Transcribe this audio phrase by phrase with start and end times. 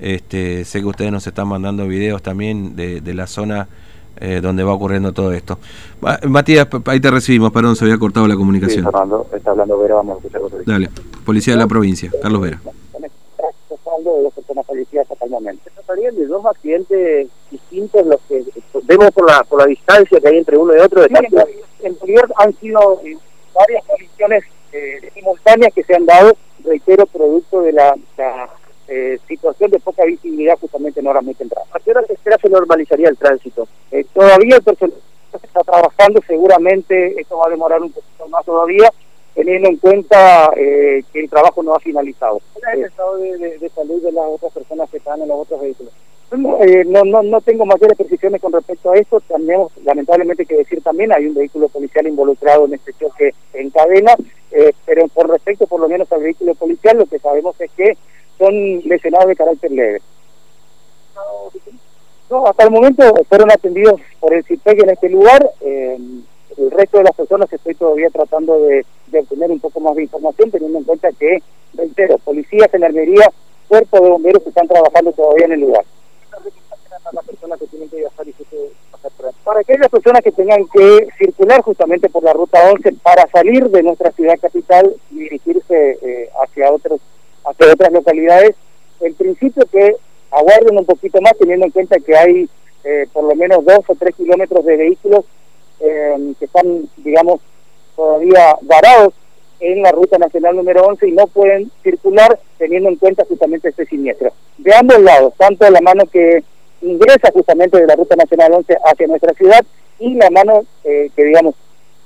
[0.00, 3.68] Este, sé que ustedes nos están mandando videos también de, de la zona
[4.18, 5.58] eh, donde va ocurriendo todo esto.
[6.28, 8.84] Matías, ahí te recibimos, perdón, se había cortado la comunicación.
[8.84, 10.90] Sí, Fernando, está hablando Vera, vamos a escuchar Dale,
[11.24, 12.60] Policía de la provincia, Carlos Vera.
[12.62, 15.62] de dos personas fallecidas hasta el momento.
[15.64, 18.44] Se tratarían de dos accidentes distintos los que
[18.84, 21.02] vemos por la, por la distancia que hay entre uno y otro.
[21.02, 21.14] De sí,
[21.82, 23.16] en realidad han sido eh,
[23.54, 28.48] varias colisiones eh, simultáneas que se han dado, reitero, producto de la, la
[28.92, 31.68] eh, situación de poca visibilidad justamente en horas muy tempranas.
[31.72, 33.68] ¿A qué hora se espera se normalizaría el tránsito?
[33.92, 34.98] Eh, todavía el personal
[35.32, 38.92] está trabajando, seguramente esto va a demorar un poquito más todavía,
[39.32, 42.40] teniendo en cuenta eh, que el trabajo no ha finalizado.
[42.52, 45.60] ¿Cuál es el estado de, salud de las otras personas que están en los otros
[45.60, 45.92] vehículos?
[46.32, 49.20] no, no, no tengo mayores precisiones con respecto a esto.
[49.20, 54.16] Tenemos, lamentablemente, que decir también, hay un vehículo policial involucrado en este choque en cadena,
[54.84, 57.96] pero por respecto, por lo menos, al vehículo policial, lo que sabemos es que
[58.40, 60.00] son lesionados de carácter leve.
[62.30, 65.50] No, hasta el momento fueron atendidos por el CIPEC en este lugar.
[65.60, 70.50] El resto de las personas estoy todavía tratando de, obtener un poco más de información,
[70.50, 71.42] teniendo en cuenta que,
[71.74, 73.30] reitero, policías, en Almería,
[73.68, 75.84] cuerpos de bomberos están trabajando todavía en el lugar.
[79.44, 83.82] Para aquellas personas que tengan que circular justamente por la ruta 11 para salir de
[83.82, 87.00] nuestra ciudad capital y dirigirse eh, hacia otros
[87.44, 88.56] hacia otras localidades,
[89.00, 89.96] en principio que
[90.30, 92.48] aguarden un poquito más teniendo en cuenta que hay
[92.84, 95.24] eh, por lo menos dos o tres kilómetros de vehículos
[95.80, 97.40] eh, que están, digamos,
[97.96, 99.14] todavía varados
[99.60, 103.86] en la ruta nacional número 11 y no pueden circular teniendo en cuenta justamente este
[103.86, 104.32] siniestro.
[104.56, 106.42] De ambos lados, tanto la mano que
[106.80, 109.64] ingresa justamente de la ruta nacional 11 hacia nuestra ciudad
[109.98, 111.54] y la mano eh, que, digamos,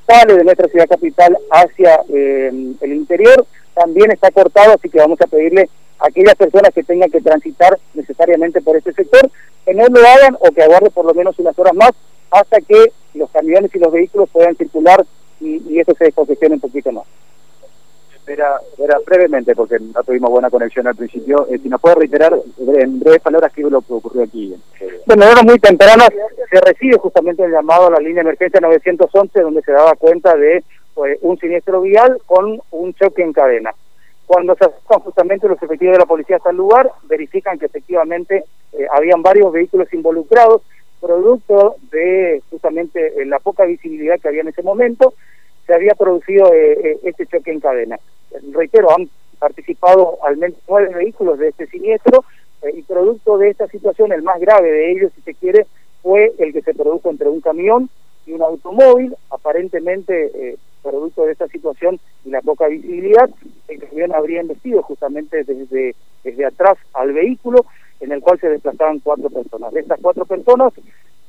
[0.07, 5.27] sale de nuestra ciudad capital hacia el interior, también está cortado, así que vamos a
[5.27, 9.31] pedirle a aquellas personas que tengan que transitar necesariamente por este sector,
[9.65, 11.93] que no lo hagan o que aguarden por lo menos unas horas más
[12.31, 15.05] hasta que los camiones y los vehículos puedan circular
[15.41, 17.05] y, y eso se descongestione un poquito más.
[18.27, 22.35] Era, era brevemente, porque no tuvimos buena conexión al principio, eh, si nos puede reiterar
[22.59, 24.55] en breves palabras qué lo que ocurrió aquí.
[25.07, 26.05] Bueno, era muy temprano,
[26.51, 30.35] se recibe justamente el llamado a la línea de emergencia 911, donde se daba cuenta
[30.37, 30.65] de
[30.95, 33.75] pues, un siniestro vial con un choque en cadena.
[34.27, 38.45] Cuando se acercan justamente los efectivos de la policía hasta el lugar, verifican que efectivamente
[38.73, 40.63] eh, habían varios vehículos involucrados,
[41.01, 45.13] producto de justamente eh, la poca visibilidad que había en ese momento,
[45.67, 47.99] se había producido eh, este choque en cadena.
[48.53, 49.09] Reitero, han
[49.39, 52.25] participado al menos nueve vehículos de este siniestro
[52.73, 55.67] y producto de esta situación, el más grave de ellos, si se quiere,
[56.03, 57.91] fue el que se produjo entre un camión
[58.27, 63.29] y un automóvil, aparentemente producto de esta situación y la poca visibilidad,
[63.69, 67.65] el camión habría investido justamente desde, desde atrás al vehículo
[68.01, 69.73] en el cual se desplazaban cuatro personas.
[69.73, 70.73] De estas cuatro personas,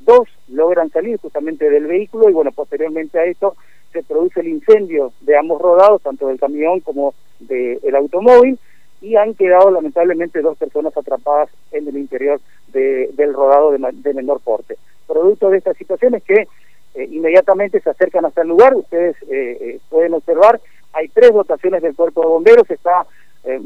[0.01, 3.55] dos logran salir justamente del vehículo y bueno, posteriormente a esto
[3.95, 8.59] se produce el incendio de ambos rodados, tanto del camión como del automóvil,
[9.01, 14.41] y han quedado lamentablemente dos personas atrapadas en el interior del rodado de, de menor
[14.41, 14.77] porte.
[15.07, 16.47] Producto de estas situaciones que
[16.95, 20.59] eh, inmediatamente se acercan hasta el lugar, ustedes eh, eh, pueden observar,
[20.91, 23.05] hay tres dotaciones del cuerpo de bomberos, está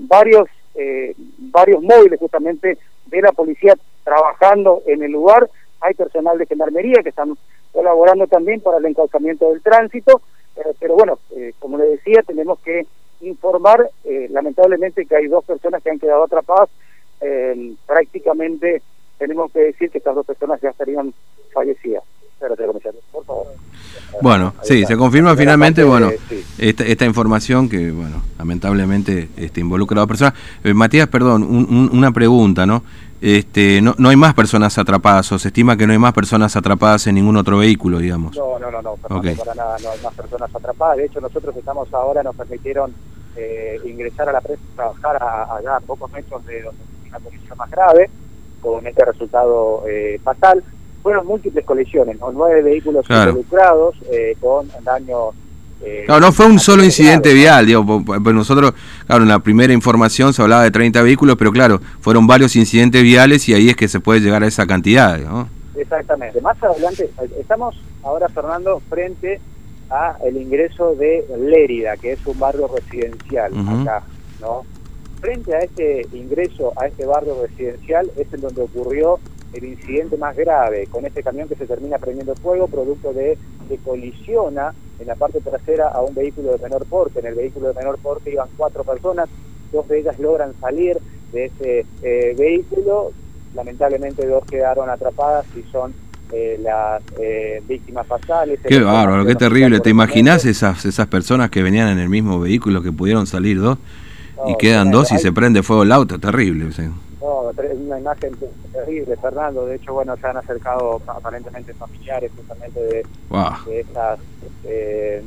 [0.10, 0.50] varios,
[1.38, 7.10] varios móviles justamente de la policía trabajando en el lugar, hay personal de gendarmería que
[7.10, 7.38] están
[7.72, 10.22] colaborando también para el encauzamiento del tránsito,
[10.80, 11.20] pero bueno,
[11.60, 12.86] como les decía, tenemos que
[13.22, 13.90] informar
[14.30, 16.70] lamentablemente que hay dos personas que han quedado atrapadas,
[17.86, 18.82] prácticamente
[19.18, 21.14] tenemos que decir que estas dos personas ya estarían
[21.54, 22.04] fallecidas.
[24.22, 26.10] Bueno, sí, se confirma finalmente, bueno,
[26.58, 30.34] esta, esta, información que, bueno, lamentablemente este, involucra a dos personas.
[30.64, 31.44] Eh, Matías, perdón,
[31.92, 32.84] una pregunta, ¿no?
[33.22, 36.56] Este, no, no hay más personas atrapadas, o se estima que no hay más personas
[36.56, 38.36] atrapadas en ningún otro vehículo, digamos.
[38.36, 39.16] No, no, no, no, para
[39.56, 40.98] nada, no hay más personas atrapadas.
[40.98, 42.94] De hecho, nosotros estamos ahora, nos permitieron
[43.36, 45.18] eh, ingresar a la prensa, trabajar
[45.52, 48.10] allá a pocos metros de donde una condición más grave,
[48.62, 50.64] con este resultado eh, fatal
[51.02, 52.32] fueron múltiples colisiones, ¿no?
[52.32, 55.36] nueve vehículos involucrados eh, con daños.
[55.82, 58.74] Eh, no, no fue un solo incidente vial, digo, pues nosotros,
[59.08, 63.02] claro, en la primera información se hablaba de 30 vehículos, pero claro, fueron varios incidentes
[63.02, 65.48] viales y ahí es que se puede llegar a esa cantidad, ¿no?
[65.76, 66.42] Exactamente.
[66.42, 67.10] Más adelante,
[67.40, 69.40] estamos ahora, Fernando, frente
[69.90, 74.04] a el ingreso de Lérida, que es un barrio residencial acá,
[74.42, 74.66] ¿no?
[75.22, 79.20] Frente a este ingreso a este barrio residencial es en donde ocurrió
[79.54, 83.38] el incidente más grave con este camión que se termina prendiendo fuego producto de
[83.68, 87.20] que colisiona en la parte trasera a un vehículo de menor porte.
[87.20, 89.30] En el vehículo de menor porte iban cuatro personas,
[89.72, 90.98] dos de ellas logran salir,
[91.32, 93.12] de ese eh, vehículo.
[93.56, 95.94] Lamentablemente dos quedaron atrapadas y son
[96.32, 98.60] eh, las eh, víctimas fatales.
[98.64, 99.80] Qué bárbaro, qué terrible.
[99.80, 103.78] ¿Te imaginas esas, esas personas que venían en el mismo vehículo que pudieron salir dos
[104.48, 106.20] y quedan dos y se prende fuego el auto?
[106.20, 106.66] Terrible.
[107.30, 108.36] No, una imagen
[108.72, 109.68] terrible, Fernando.
[109.68, 113.06] De hecho, bueno, se han acercado aparentemente familiares justamente de,
[113.68, 114.20] de estas
[114.64, 115.24] eh,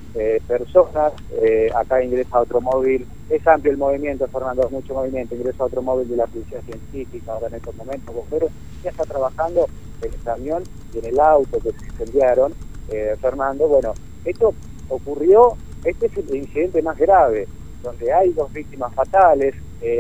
[0.49, 1.13] personas.
[1.41, 3.07] Eh, acá ingresa otro móvil.
[3.31, 5.37] Es amplio el movimiento, Fernando, mucho movimiento.
[5.37, 8.13] Ingresa otro móvil de la Policía Científica ahora en estos momentos.
[8.13, 8.51] Bomberos
[8.83, 9.69] ya está trabajando
[10.03, 12.53] en el camión y en el auto que se incendiaron.
[12.91, 13.95] Eh, Fernando, bueno,
[14.25, 14.53] esto
[14.89, 17.47] ocurrió, este es el incidente más grave,
[17.81, 19.55] donde hay dos víctimas fatales,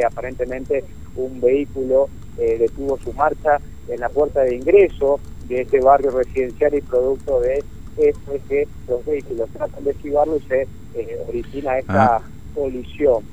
[0.04, 0.84] aparentemente
[1.16, 6.80] un vehículo detuvo su marcha en la puerta de ingreso de este barrio residencial y
[6.80, 7.62] producto de
[7.96, 8.16] es
[8.48, 12.22] que los vehículos tratan de esquivarlo y se eh, origina esta ah.
[12.54, 13.24] colisión.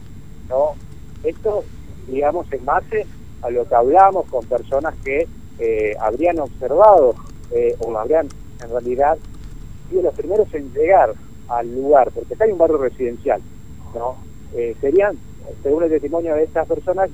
[0.49, 0.75] ¿no?
[1.23, 1.63] Esto,
[2.07, 3.05] digamos, en base
[3.41, 5.27] a lo que hablamos con personas que
[5.59, 7.15] eh, habrían observado
[7.51, 8.27] eh, o habrían
[8.61, 9.17] en realidad
[9.89, 11.13] sido los primeros en llegar
[11.47, 13.41] al lugar, porque acá hay un barrio residencial,
[13.95, 14.17] ¿no?
[14.81, 15.17] serían,
[15.63, 17.09] según el testimonio de estas personas,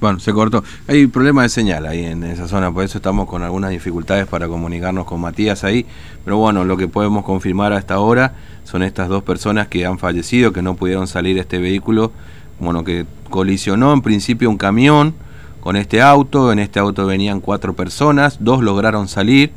[0.00, 0.62] bueno, se cortó.
[0.88, 4.46] Hay problema de señal ahí en esa zona, por eso estamos con algunas dificultades para
[4.46, 5.86] comunicarnos con Matías ahí.
[6.24, 8.34] Pero bueno, lo que podemos confirmar hasta ahora
[8.64, 12.12] son estas dos personas que han fallecido, que no pudieron salir este vehículo,
[12.60, 15.14] bueno, que colisionó en principio un camión
[15.60, 16.52] con este auto.
[16.52, 19.52] En este auto venían cuatro personas, dos lograron salir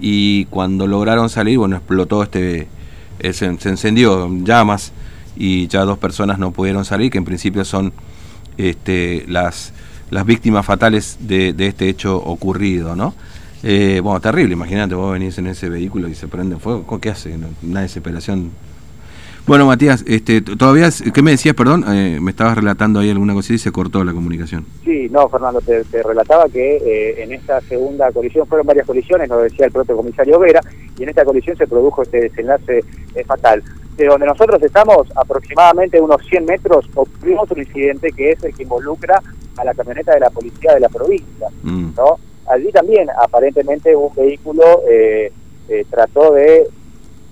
[0.00, 2.66] y cuando lograron salir, bueno, explotó este,
[3.20, 4.92] se, se encendió llamas
[5.36, 7.92] y ya dos personas no pudieron salir, que en principio son
[8.56, 9.72] este, las,
[10.10, 13.14] las víctimas fatales de, este hecho ocurrido, ¿no?
[13.62, 17.36] Eh, bueno, terrible, imagínate, vos venís en ese vehículo y se prende fuego, ¿qué hace?
[17.62, 18.50] Una desesperación.
[19.46, 21.84] Bueno, Matías, este, todavía, ¿qué me decías, perdón?
[21.88, 24.66] Eh, me estabas relatando ahí alguna cosa y se cortó la comunicación.
[24.84, 29.38] Sí, no, Fernando, te, relataba que eh, en esta segunda colisión, fueron varias colisiones, lo
[29.38, 30.60] decía el propio comisario Vera,
[30.98, 32.82] y en esta colisión se produjo este desenlace
[33.24, 33.62] fatal
[33.96, 38.64] de donde nosotros estamos, aproximadamente unos 100 metros, ocurrió otro incidente que es el que
[38.64, 39.22] involucra
[39.56, 41.48] a la camioneta de la policía de la provincia.
[41.62, 41.94] Mm.
[41.96, 42.18] ¿no?
[42.46, 45.32] Allí también, aparentemente, un vehículo eh,
[45.68, 46.68] eh, trató de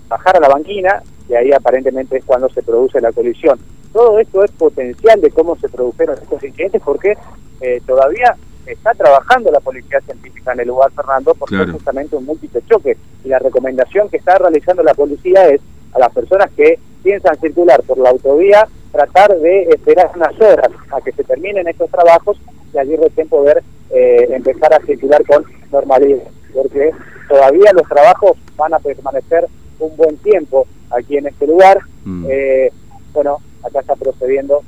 [0.07, 3.59] bajar a la banquina y ahí aparentemente es cuando se produce la colisión.
[3.93, 7.17] Todo esto es potencial de cómo se produjeron estos incidentes porque
[7.61, 8.35] eh, todavía
[8.65, 12.97] está trabajando la policía científica en el lugar, Fernando, porque es justamente un múltiple choque.
[13.23, 15.61] Y la recomendación que está realizando la policía es
[15.93, 21.01] a las personas que piensan circular por la autovía, tratar de esperar unas horas a
[21.01, 22.37] que se terminen estos trabajos
[22.73, 26.23] y allí recién poder eh, empezar a circular con normalidad,
[26.53, 26.91] porque
[27.29, 29.45] todavía los trabajos van a permanecer
[29.79, 30.65] un buen tiempo
[30.97, 31.79] aquí en este lugar.
[32.03, 32.25] Mm.
[32.29, 32.71] Eh,
[33.13, 34.61] bueno, acá está procediendo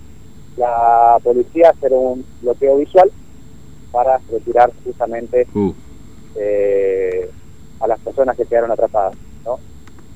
[0.57, 3.11] la policía a hacer un bloqueo visual
[3.91, 5.73] para retirar justamente uh.
[6.35, 7.29] eh,
[7.79, 9.15] a las personas que quedaron atrapadas.
[9.45, 9.59] ¿no?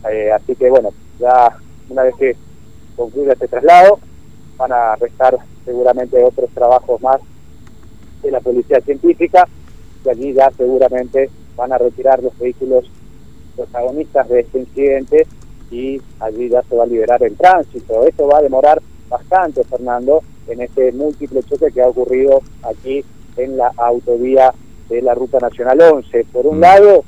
[0.10, 1.58] Eh, así que bueno, ya
[1.90, 2.36] una vez que
[2.96, 4.00] concluya este traslado,
[4.58, 7.22] van a restar seguramente otros trabajos más
[8.22, 9.48] de la policía científica
[10.06, 12.90] y allí ya seguramente van a retirar los vehículos
[13.56, 15.28] protagonistas de este incidente
[15.71, 18.06] y allí ya se va a liberar el tránsito.
[18.06, 23.03] Esto va a demorar bastante, Fernando, en este múltiple choque que ha ocurrido aquí
[23.38, 24.53] en la autovía
[24.89, 26.25] de la Ruta Nacional 11.
[26.25, 26.62] Por un mm.
[26.62, 27.03] lado,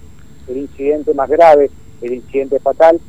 [0.48, 1.70] el incidente más grave
[2.04, 3.00] el incidente fatal.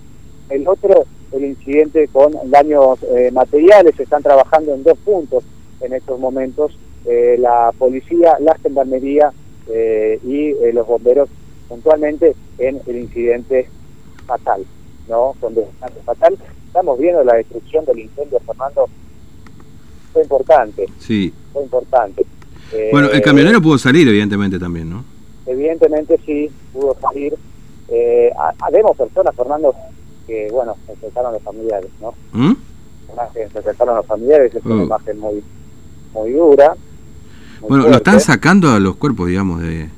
[0.49, 3.99] El otro, el incidente con daños eh, materiales.
[3.99, 5.45] Están trabajando en dos puntos
[5.81, 6.79] en estos momentos.
[7.05, 9.33] Eh, la policía, la gendarmería
[9.69, 11.29] eh, y los bomberos
[11.69, 13.69] puntualmente en el incidente
[14.26, 14.64] fatal.
[15.09, 15.35] ¿No?
[15.41, 15.67] Donde
[16.05, 16.39] fatal.
[16.67, 18.89] Estamos viendo la destrucción del incendio, Fernando.
[20.13, 20.87] Fue importante.
[20.99, 21.33] Sí.
[21.53, 22.25] Fue importante.
[22.91, 25.05] Bueno, el camionero pudo salir, evidentemente, también, ¿no?
[25.47, 27.35] Evidentemente sí, pudo salir.
[27.89, 29.75] Eh, habemos personas, Fernando,
[30.27, 32.15] que, bueno, se enfrentaron los familiares, ¿no?
[32.33, 32.55] ¿Mm?
[33.33, 34.85] Se enfrentaron los familiares, es una oh.
[34.85, 35.45] imagen muy,
[36.13, 36.75] muy dura.
[37.61, 39.89] bueno, lo están sacando a los cuerpos, digamos, de...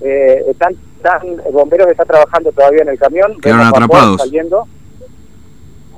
[0.00, 3.40] Eh, están, están, bomberos están trabajando todavía en el camión.
[3.40, 4.20] Quedaron atrapados.
[4.20, 4.66] Saliendo.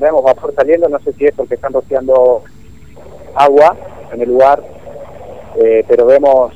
[0.01, 2.43] Vemos vapor saliendo, no sé si es porque están rociando
[3.35, 3.77] agua
[4.13, 4.63] en el lugar,
[5.57, 6.53] eh, pero vemos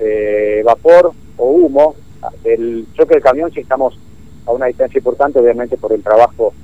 [0.00, 1.96] eh, vapor o humo.
[2.44, 3.98] El choque del camión, si estamos
[4.46, 6.54] a una distancia importante, obviamente por el trabajo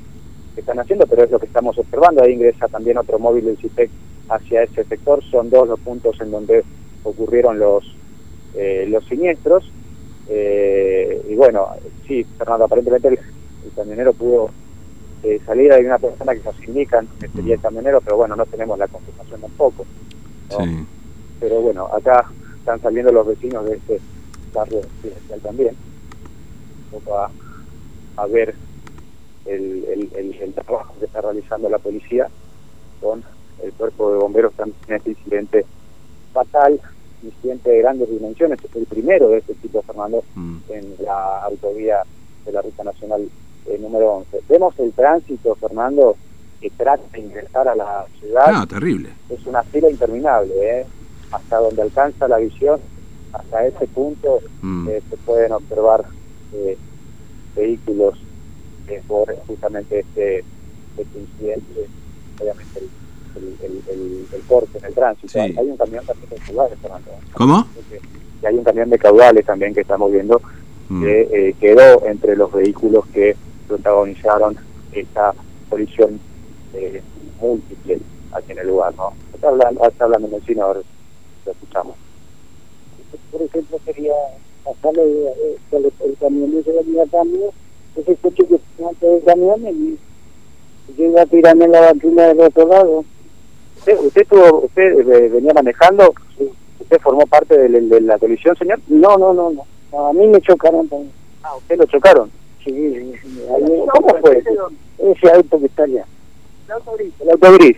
[0.55, 2.23] que están haciendo, pero es lo que estamos observando.
[2.23, 3.91] Ahí ingresa también otro móvil del CITEC
[4.31, 5.23] hacia ese sector.
[5.31, 6.65] Son dos los puntos en donde
[7.03, 7.85] ocurrieron los,
[8.55, 9.71] eh, los siniestros.
[10.29, 11.69] Eh, y bueno,
[12.07, 13.19] sí, Fernando, aparentemente el,
[13.75, 14.51] camionero pudo
[15.23, 15.73] eh, salir.
[15.73, 18.89] Hay una persona que nos indica que sería el camionero, pero bueno, no tenemos la
[18.89, 19.85] confirmación tampoco.
[21.41, 24.01] Pero bueno, acá están saliendo los vecinos de este
[24.53, 25.77] barrio residencial también,
[27.13, 27.29] a,
[28.17, 28.55] a ver
[29.45, 32.29] el, el, el, trabajo que está realizando la policía
[33.01, 33.23] con
[33.63, 35.67] el cuerpo de bomberos también en este incidente
[36.33, 36.81] fatal,
[37.27, 40.57] incidente de grandes dimensiones, es el primero de este tipo, Fernando, mm.
[40.71, 42.03] en la autovía
[42.45, 43.29] de la Ruta Nacional
[43.67, 44.41] eh, número 11.
[44.49, 46.17] Vemos el tránsito, Fernando,
[46.61, 48.45] que trata de ingresar a la ciudad.
[48.47, 49.11] Ah, terrible.
[49.29, 50.87] Es una fila interminable, ¿eh?
[51.31, 52.81] hasta donde alcanza la visión,
[53.33, 54.89] hasta ese punto mm.
[54.89, 56.05] eh, se pueden observar
[56.53, 56.79] eh,
[57.57, 58.19] vehículos
[58.89, 60.45] eh, por justamente este,
[60.97, 61.89] este incidente,
[62.41, 62.81] obviamente
[63.37, 65.41] el, corte en el tránsito.
[65.41, 67.11] Hay un camión también de caudales, Fernando.
[67.33, 67.67] ¿Cómo?
[68.43, 70.41] Y hay un camión de caudales también que estamos viendo
[70.89, 71.03] mm.
[71.03, 73.37] que quedó entre los vehículos que
[73.67, 74.57] protagonizaron
[74.93, 75.35] esta
[75.71, 76.21] colisión
[76.75, 77.03] eh,
[77.41, 77.99] múltiple
[78.33, 79.13] aquí en el lugar, ¿no?
[79.33, 80.81] Está hablando, está hablando en el ahora
[81.47, 81.97] lo escuchamos.
[83.31, 84.15] Por ejemplo, sería
[84.65, 87.53] pasarle eh, el, el camión de cambio,
[87.97, 89.99] ese coche que está antes del camión y
[90.97, 93.05] yo iba a tirarme la vacuna del otro lado.
[93.87, 96.15] ¿Usted, usted, tuvo, usted eh, venía manejando?
[96.81, 98.81] ¿Usted formó parte de, de, la colisión, señor?
[98.89, 100.09] No, no, no, no.
[100.09, 101.13] A mí me chocaron también.
[101.43, 102.31] Ah, ¿usted lo chocaron?
[102.65, 103.45] Sí, sí, sí.
[103.93, 104.43] ¿Cómo fue?
[104.99, 106.07] Ese auto que está allá.
[106.67, 107.13] El auto gris.
[107.21, 107.77] El auto gris.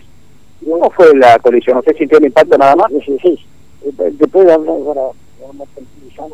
[0.63, 1.77] ¿Cómo fue la colisión?
[1.79, 2.89] ¿Usted sintió el impacto nada más?
[3.05, 3.45] Sí, sí.
[3.91, 5.01] Después hablar para...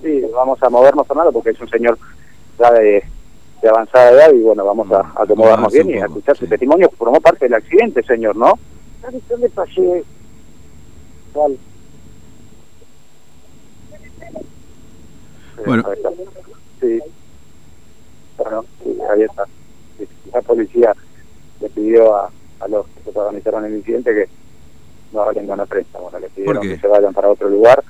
[0.03, 1.98] Sí, vamos a movernos, Fernando, porque es un señor
[2.60, 3.03] ya de,
[3.60, 6.92] de avanzada edad y bueno, vamos a, a acomodarnos bien y a escuchar su testimonio.
[6.96, 8.53] Formó parte del accidente, señor, ¿no?
[9.12, 10.03] ¿Qué le pasé?
[11.33, 11.57] ¿Cuál?
[15.65, 15.83] Bueno.
[16.79, 17.00] Sí.
[18.38, 19.45] Bueno, sí, ahí está.
[20.33, 20.95] La policía
[21.62, 24.29] le pidió a, a los que protagonizaron el incidente que
[25.13, 26.00] no hablen con la prensa.
[26.00, 27.83] Bueno, le pidieron que se vayan para otro lugar,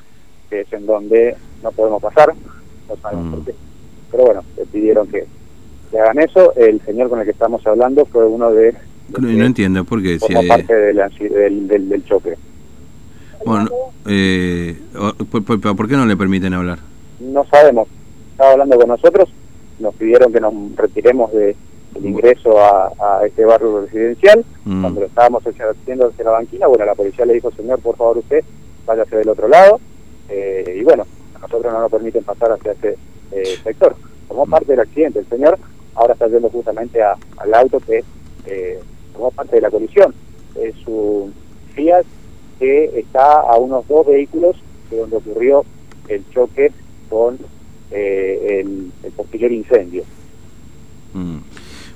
[0.50, 2.34] que es en donde no podemos pasar,
[2.88, 3.46] no sabemos por mm.
[3.46, 3.56] qué.
[4.12, 5.26] Pero bueno, le pidieron que,
[5.90, 6.54] que, hagan eso.
[6.56, 8.76] El señor con el que estamos hablando fue uno de...
[9.10, 10.20] No, no entiendo por qué.
[10.20, 12.36] Como parte del, del, del, choque.
[13.46, 13.70] Bueno,
[14.08, 14.80] eh,
[15.30, 16.80] ¿por, por, qué no le permiten hablar?
[17.20, 17.88] No sabemos.
[18.32, 19.30] Estaba hablando con nosotros,
[19.80, 21.56] nos pidieron que nos retiremos de
[21.96, 24.44] el ingreso a, a este barrio residencial.
[24.66, 24.82] Mm.
[24.82, 28.18] Cuando lo estábamos haciendo hacia la banquina, bueno, la policía le dijo, señor, por favor
[28.18, 28.44] usted,
[28.86, 29.80] váyase del otro lado.
[30.30, 31.06] Eh, y bueno,
[31.36, 32.98] a nosotros no nos permiten pasar hacia ese
[33.32, 33.96] eh, sector.
[34.28, 35.20] Formó parte del accidente.
[35.20, 35.60] El señor
[35.96, 38.04] ahora está yendo justamente al auto que
[38.46, 38.80] eh,
[39.14, 40.14] formó parte de la colisión.
[40.56, 41.34] Es un
[41.74, 42.06] Fiat
[42.60, 44.58] que está a unos dos vehículos
[44.90, 45.66] de donde ocurrió
[46.08, 46.72] el choque
[47.10, 47.38] con
[47.92, 50.04] el, el posterior incendio.
[51.14, 51.38] Mm.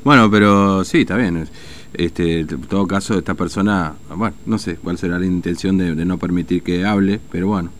[0.03, 1.47] Bueno, pero sí, está bien.
[1.93, 6.17] Este, en todo caso, esta persona, bueno, no sé cuál será la intención de, no
[6.17, 7.71] permitir que hable, pero bueno,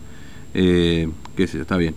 [0.54, 1.94] eh, qué sé, está bien.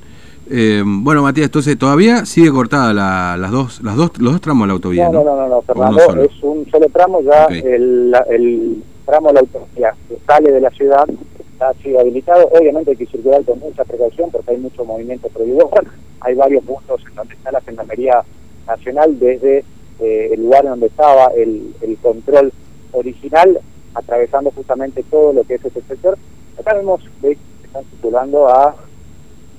[0.54, 4.64] Eh, bueno, Matías, entonces todavía sigue cortada la, las dos, las dos, los dos tramos
[4.64, 5.10] de la autovía.
[5.10, 9.40] No, no, no, no, Fernando, es un solo tramo, ya el, el tramo de la
[9.40, 11.08] autovía que sale de la ciudad
[11.54, 12.50] está sido habilitado.
[12.52, 15.70] Obviamente hay que circular con mucha precaución porque hay mucho movimiento prohibido.
[16.24, 18.22] Hay varios puntos en donde está la Gendarmería
[18.68, 19.66] Nacional desde
[20.00, 22.54] eh, el lugar donde estaba el, el control
[22.92, 23.60] original,
[23.96, 26.20] atravesando justamente todo lo que es este sector.
[26.60, 28.76] Acá vemos que están circulando a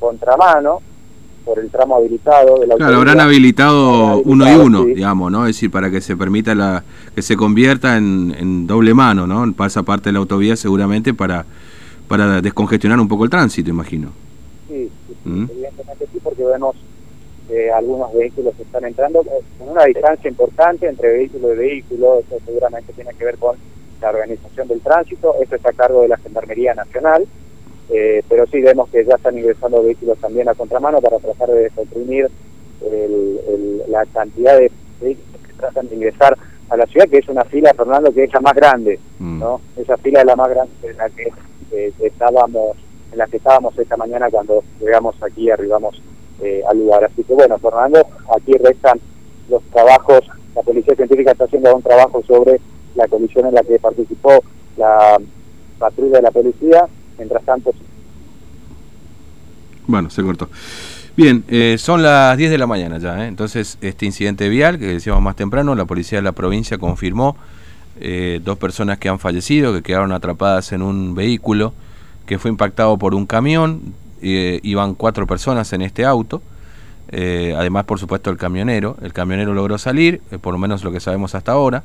[0.03, 0.81] contramano
[1.45, 5.47] por el tramo habilitado de la Claro, habrán habilitado uno y uno, digamos, ¿no?
[5.47, 9.51] Es decir, para que se permita la que se convierta en, en doble mano, ¿no?
[9.55, 11.47] Pasa parte de la autovía seguramente para
[12.09, 14.13] para descongestionar un poco el tránsito, imagino.
[14.69, 15.47] Sí, sí, ¿Mm?
[15.51, 16.77] evidentemente sí, porque vemos
[17.75, 22.93] algunos vehículos están entrando eh, con una distancia importante entre vehículo y vehículo, eso seguramente
[22.93, 23.57] tiene que ver con
[24.01, 27.27] la organización del tránsito, esto está a cargo de la Gendarmería Nacional,
[27.93, 31.63] eh, pero sí vemos que ya están ingresando vehículos también a contramano para tratar de
[31.65, 32.29] descomprimir
[33.89, 36.37] la cantidad de vehículos que tratan de ingresar
[36.73, 39.39] a la ciudad, que es una fila, Fernando, que es la más grande, mm.
[39.39, 39.61] ¿no?
[39.77, 41.31] Esa fila es la más grande en la que
[41.71, 42.77] eh, estábamos,
[43.13, 46.01] en la que estábamos esta mañana cuando llegamos aquí, arribamos
[46.41, 47.05] eh, al lugar.
[47.05, 48.99] Así que bueno, Fernando, aquí restan
[49.51, 50.21] los trabajos,
[50.55, 52.59] la Policía Científica está haciendo un trabajo sobre
[52.95, 54.43] la colisión en la que participó
[54.79, 55.19] la
[55.79, 56.87] patrulla de la policía,
[57.19, 57.73] mientras tanto...
[59.93, 60.49] Bueno, se cortó.
[61.19, 63.29] Bien, eh, son las 10 de la mañana ya, ¿eh?
[63.29, 67.37] entonces este incidente vial que decíamos más temprano, la policía de la provincia confirmó
[68.43, 71.75] dos personas que han fallecido, que quedaron atrapadas en un vehículo
[72.25, 76.41] que fue impactado por un camión, eh, iban cuatro personas en este auto,
[77.11, 80.91] eh, además por supuesto el camionero, el camionero logró salir, eh, por lo menos lo
[80.91, 81.85] que sabemos hasta ahora.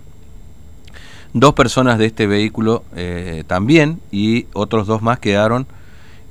[1.33, 5.67] Dos personas de este vehículo eh, también y otros dos más quedaron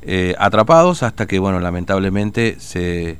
[0.06, 3.18] eh, atrapados hasta que, bueno, lamentablemente se,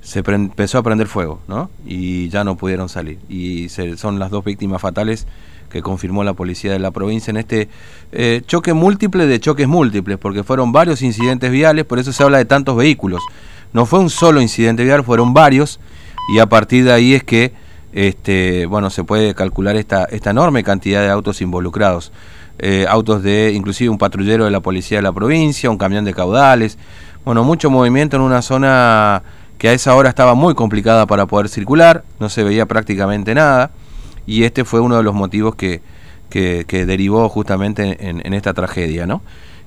[0.00, 1.68] se empezó a prender fuego, ¿no?
[1.84, 3.18] Y ya no pudieron salir.
[3.28, 5.26] Y son las dos víctimas fatales
[5.68, 7.68] que confirmó la policía de la provincia en este
[8.12, 12.38] eh, choque múltiple de choques múltiples, porque fueron varios incidentes viales, por eso se habla
[12.38, 13.20] de tantos vehículos.
[13.72, 15.80] No fue un solo incidente vial, fueron varios,
[16.32, 17.52] y a partir de ahí es que
[17.92, 22.12] este, bueno, se puede calcular esta, esta enorme cantidad de autos involucrados.
[22.58, 26.14] Eh, autos de inclusive un patrullero de la policía de la provincia, un camión de
[26.14, 26.78] caudales,
[27.24, 29.22] bueno, mucho movimiento en una zona
[29.58, 33.72] que a esa hora estaba muy complicada para poder circular, no se veía prácticamente nada,
[34.26, 35.82] y este fue uno de los motivos que,
[36.30, 39.22] que, derivó justamente en, esta tragedia, ¿no?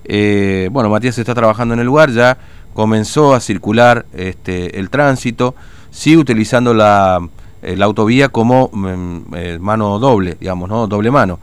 [0.05, 2.38] Eh, bueno, Matías está trabajando en el lugar, ya
[2.74, 5.55] comenzó a circular este, el tránsito,
[5.91, 7.19] sí utilizando la,
[7.62, 10.88] eh, la autovía como mm, mano doble, digamos, ¿no?
[10.88, 11.39] Doble mano,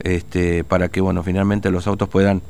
[0.00, 2.42] este, para que, bueno, finalmente los autos puedan,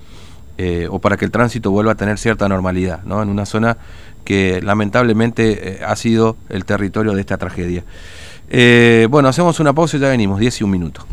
[0.58, 3.22] eh, o para que el tránsito vuelva a tener cierta normalidad, ¿no?
[3.22, 3.78] En una zona
[4.24, 7.84] que lamentablemente ha sido el territorio de esta tragedia.
[9.08, 11.06] bueno, hacemos una pausa y ya venimos, 10 y un minuto.